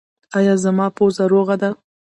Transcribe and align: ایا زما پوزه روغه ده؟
ایا 0.37 0.53
زما 0.63 0.87
پوزه 0.97 1.25
روغه 1.33 1.55
ده؟ 1.61 1.69